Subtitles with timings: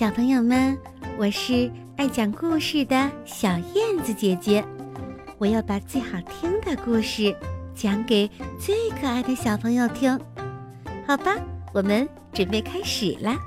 [0.00, 0.78] 小朋友们，
[1.18, 4.64] 我是爱讲故事的小燕子姐姐，
[5.36, 7.36] 我要把最好听的故事
[7.74, 8.26] 讲给
[8.58, 10.18] 最可爱的小朋友听，
[11.06, 11.36] 好吧？
[11.74, 13.38] 我们准备开始啦。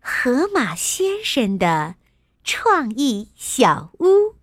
[0.00, 1.96] 河马先生的
[2.42, 4.36] 创意小屋。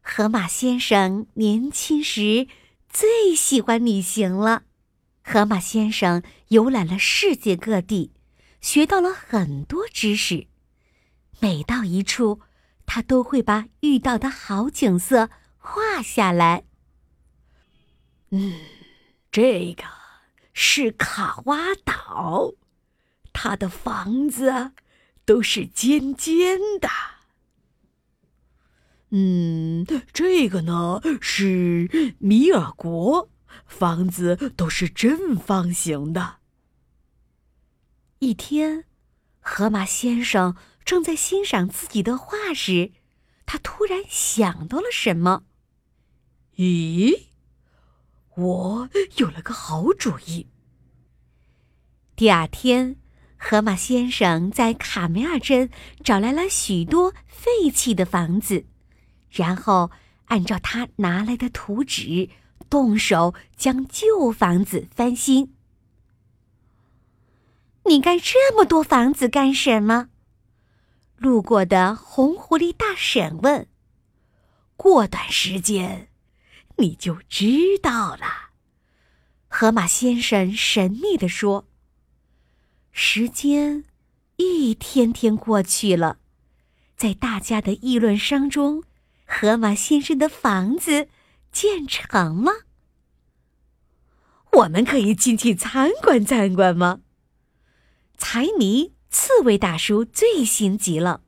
[0.00, 2.48] 河马先生年轻时
[2.88, 4.64] 最喜欢旅行了。
[5.30, 8.10] 河马先生游览了世界各地，
[8.60, 10.48] 学到了很多知识。
[11.38, 12.40] 每到一处，
[12.84, 16.64] 他都会把遇到的好景色画下来。
[18.30, 18.54] 嗯，
[19.30, 19.84] 这个
[20.52, 22.54] 是卡哇岛，
[23.32, 24.72] 它的房子
[25.24, 26.88] 都是尖尖的。
[29.10, 33.30] 嗯，这个呢是米尔国。
[33.66, 36.38] 房子都是正方形的。
[38.18, 38.84] 一天，
[39.40, 42.92] 河马先生正在欣赏自己的画时，
[43.46, 45.44] 他突然想到了什么。
[46.56, 47.28] 咦，
[48.36, 50.48] 我有了个好主意。
[52.14, 52.96] 第二天，
[53.38, 55.70] 河马先生在卡梅尔镇
[56.04, 58.66] 找来了许多废弃的房子，
[59.30, 59.90] 然后
[60.26, 62.28] 按照他拿来的图纸。
[62.68, 65.54] 动手将旧房子翻新。
[67.86, 70.10] 你盖这么多房子干什么？
[71.16, 73.66] 路过的红狐狸大婶问。
[74.76, 76.08] 过段时间，
[76.76, 78.50] 你就知道了。
[79.48, 81.66] 河马先生神秘地说。
[82.92, 83.84] 时间
[84.36, 86.18] 一天天过去了，
[86.96, 88.84] 在大家的议论声中，
[89.26, 91.08] 河马先生的房子。
[91.52, 92.64] 建成了，
[94.52, 97.00] 我们可以进去参观参观吗？
[98.16, 101.22] 财迷刺猬大叔最心急了，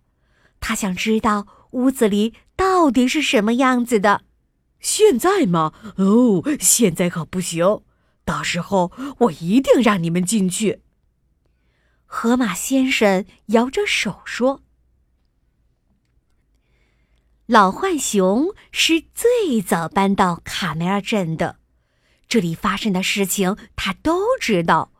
[0.61, 4.24] 他想知道屋子里到底是什么样子的。
[4.79, 5.73] 现在吗？
[5.96, 7.83] 哦，现在可不行，
[8.25, 10.83] 到时候我一定让你们进去。
[12.07, 14.63] 河马先生摇着手说。
[17.47, 21.57] 老浣熊是最早搬到卡梅尔镇的，
[22.29, 24.92] 这里发生的事情他都知道。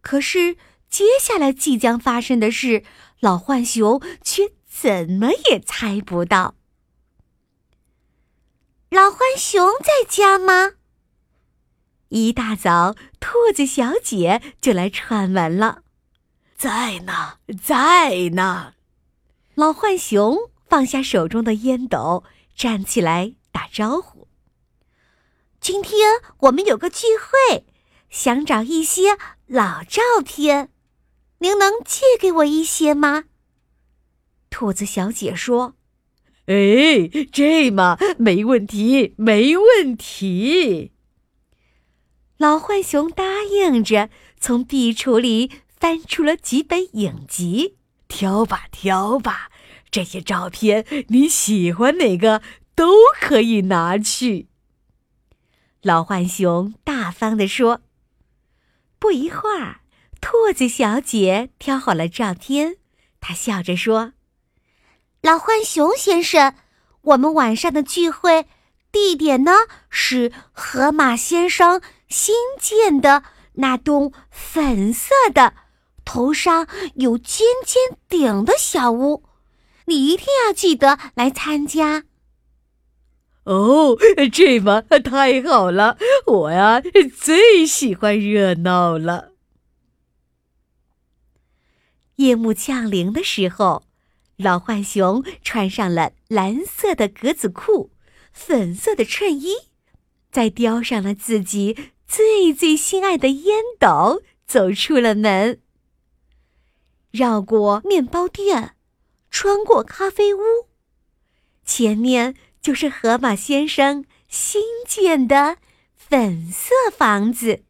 [0.00, 0.56] 可是
[0.88, 2.82] 接下来即将发生的事，
[3.20, 6.56] 老浣熊却怎么也猜不到。
[8.90, 10.72] 老浣熊在家吗？
[12.08, 15.82] 一大早，兔子小姐就来串门了。
[16.56, 18.74] 在呢，在呢，
[19.54, 20.49] 老浣熊。
[20.70, 22.22] 放下手中的烟斗，
[22.54, 24.28] 站起来打招呼。
[25.60, 27.66] 今天我们有个聚会，
[28.08, 30.70] 想找一些老照片，
[31.38, 33.24] 您能借给我一些吗？
[34.48, 35.74] 兔子小姐说
[36.46, 40.92] ：“哎，这嘛，没问题，没问题。”
[42.38, 47.76] 老浣熊答应着，从壁橱里翻出了几本影集，
[48.06, 49.49] 挑吧，挑吧。
[49.90, 52.42] 这些照片你喜欢哪个
[52.74, 54.48] 都可以拿去。
[55.82, 57.80] 老浣熊大方地说。
[58.98, 59.80] 不一会儿，
[60.20, 62.76] 兔子小姐挑好了照片，
[63.18, 64.12] 她笑着说
[65.22, 66.54] ：“老浣熊先生，
[67.00, 68.46] 我们晚上的聚会
[68.92, 69.52] 地点呢
[69.88, 73.22] 是河马先生新建的
[73.54, 75.54] 那栋粉色的、
[76.04, 79.24] 头上有尖尖顶的小屋。”
[79.90, 82.04] 你一定要记得来参加。
[83.42, 83.96] 哦，
[84.32, 86.80] 这嘛太好了，我呀
[87.18, 89.32] 最喜欢热闹了。
[92.16, 93.82] 夜幕降临的时候，
[94.36, 97.90] 老浣熊穿上了蓝色的格子裤、
[98.32, 99.54] 粉色的衬衣，
[100.30, 105.60] 再叼上了自己最最心爱的烟斗，走出了门，
[107.10, 108.76] 绕过面包店。
[109.30, 110.40] 穿过咖啡屋，
[111.64, 115.56] 前面就是河马先生新建的
[115.94, 117.62] 粉色房子。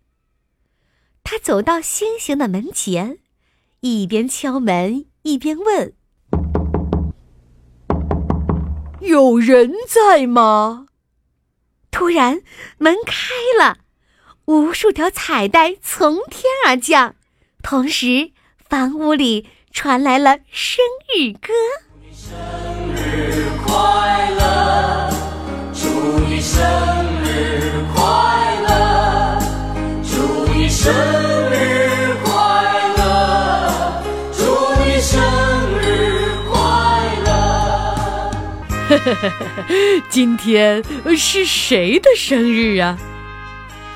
[1.23, 3.19] 他走到星星的门前，
[3.81, 5.93] 一边敲门一边问
[9.01, 10.89] ：“有人在吗？”
[11.93, 12.43] 突然，
[12.79, 13.79] 门开了，
[14.47, 17.15] 无数条彩带从天而降，
[17.63, 18.33] 同时
[18.69, 19.47] 房屋里。
[19.73, 20.85] 传来了生
[21.15, 21.53] 日歌。
[21.93, 22.29] 祝你生
[22.95, 25.11] 日快乐
[25.73, 25.89] 祝
[26.29, 26.61] 你生
[27.23, 28.01] 日快
[28.69, 29.39] 乐
[30.03, 30.93] 祝你生
[31.51, 32.33] 日快
[32.97, 34.03] 乐
[34.33, 34.43] 祝
[34.85, 35.21] 你生
[35.81, 35.83] 日
[36.51, 36.59] 快
[37.25, 38.31] 乐
[40.11, 40.83] 今天
[41.17, 42.99] 是谁的生日啊？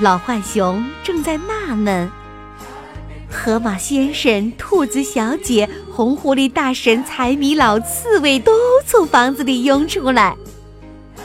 [0.01, 2.11] 老浣熊正在纳闷
[3.35, 8.53] 河马先生、兔子小姐、红狐狸大神、财迷老刺猬都
[8.87, 10.37] 从房子里涌出来。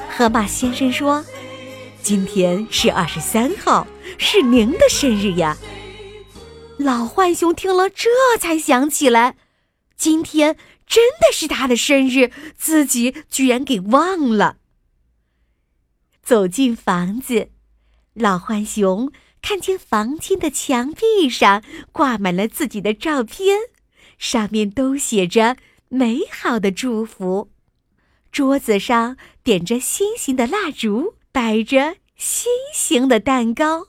[0.09, 1.23] 河马先生说
[2.01, 5.55] ：“今天是二十三号，是您的生日呀。”
[6.77, 8.09] 老浣熊听了，这
[8.39, 9.35] 才想起来，
[9.95, 10.57] 今天
[10.87, 14.57] 真的是他的生日，自己居然给忘了。
[16.23, 17.49] 走进房子，
[18.13, 19.11] 老浣熊。
[19.49, 23.57] 看见房间的墙壁上挂满了自己的照片，
[24.19, 25.57] 上面都写着
[25.87, 27.49] 美好的祝福。
[28.31, 33.87] 桌子上点着心形的蜡烛，摆着心形的蛋糕。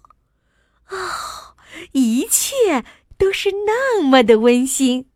[0.88, 1.56] 哦，
[1.92, 2.82] 一切
[3.18, 5.10] 都是那么的温馨。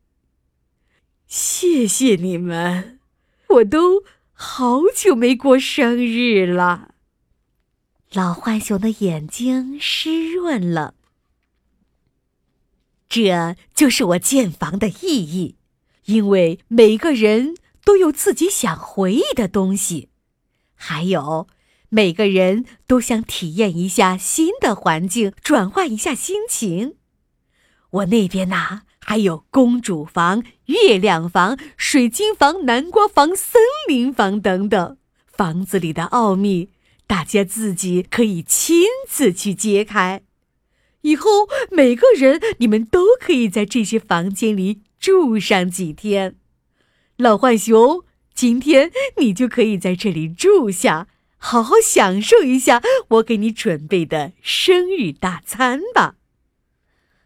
[1.26, 3.00] 谢谢你们，
[3.49, 4.05] 我都
[4.35, 6.94] 好久没过生日了。
[8.14, 10.94] 老浣熊的眼睛湿润了。
[13.08, 15.56] 这就是我建房的意义，
[16.05, 20.11] 因为每个人都有自己想回忆的东西，
[20.76, 21.49] 还有
[21.88, 26.94] 每个人都想体验一下新的环境，转换一下心情。
[27.90, 34.96] 我那边呐，还有公主房、月亮房、水晶房、南瓜房、森林房等等，
[35.26, 36.70] 房子里的奥秘。
[37.14, 40.22] 大家自己可以亲自去揭开。
[41.02, 46.34] 以后每个人，你们都可以在这些房间里住上几天。
[47.16, 51.06] 老浣熊，今天你就可以在这里住下，
[51.37, 56.17] 好好享受一下我给你准备的生日大餐吧。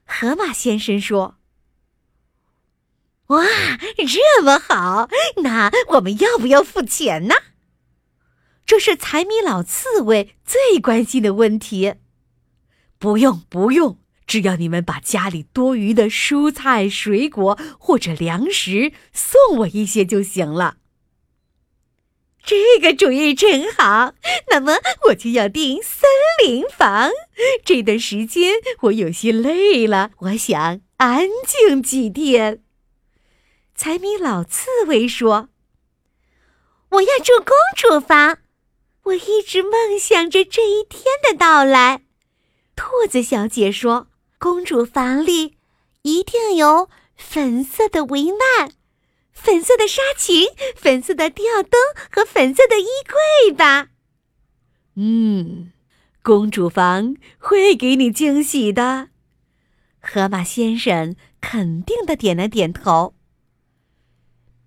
[0.04, 1.36] 河马先生说
[3.28, 3.42] ：“哇，
[3.96, 5.08] 这么好，
[5.42, 7.34] 那我们要不要付钱呢？”
[8.68, 11.94] 这是财迷老刺猬最关心的问题。
[12.98, 20.76] 不用，不用，只要你们把家里多余的蔬菜、水果或者粮食送我一些就行了。
[22.44, 24.12] 这个主意真好。
[24.50, 24.74] 那么
[25.08, 26.06] 我就要订森
[26.44, 27.10] 林房。
[27.64, 32.62] 这段时间我有些累了，我想安静几天。
[33.74, 35.48] 财迷老刺猬说
[36.92, 38.40] ：“我要住公主房。”
[39.08, 42.02] 我一直梦想着这一天的到来，
[42.76, 44.08] 兔子小姐说
[44.38, 45.56] ：“公主房里
[46.02, 48.72] 一定有粉色的帷幔、
[49.32, 53.88] 粉色的纱裙、粉色的吊灯和粉色的衣柜吧？”
[54.96, 55.72] 嗯，
[56.22, 59.08] 公主房会给你惊喜的。
[60.00, 63.14] 河马先生肯定的点了点头。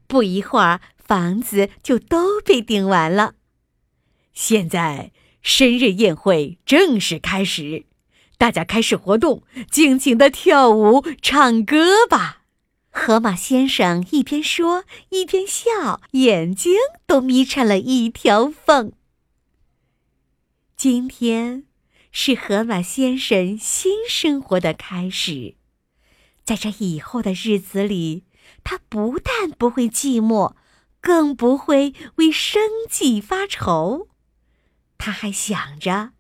[0.08, 3.36] 不一会儿，房子就都被订完了。
[4.34, 5.12] 现在
[5.42, 7.86] 生日宴会正式开始，
[8.38, 12.44] 大家开始活动，尽情的跳舞、唱歌吧！
[12.90, 16.74] 河马先生一边说一边笑，眼睛
[17.08, 18.92] 都眯成了一条缝。
[20.76, 21.64] 今天
[22.12, 25.56] 是河马先生新生活的开始，
[26.44, 28.26] 在这以后的日子里，
[28.64, 30.56] 他不但不会寂寞，
[31.00, 34.10] 更不会为生计发愁。
[35.04, 36.12] 他还想着，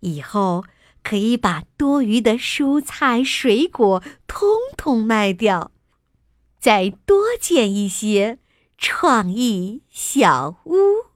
[0.00, 0.64] 以后
[1.04, 5.70] 可以把多余的蔬菜、水果通通卖掉，
[6.58, 8.40] 再多建一些
[8.76, 11.07] 创意小屋。